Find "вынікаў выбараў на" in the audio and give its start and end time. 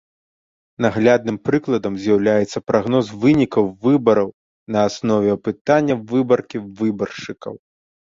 3.25-4.87